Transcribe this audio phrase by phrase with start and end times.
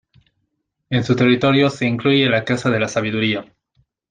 [0.89, 3.45] En su territorio se incluye la Casa de la sabiduría.